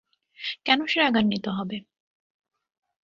কেন 0.65 0.79
সে 0.87 0.97
রাগান্বিত 0.99 1.45
হবে? 1.49 1.77